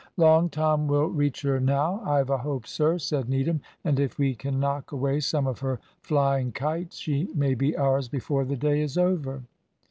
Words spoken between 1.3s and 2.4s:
her now, I've a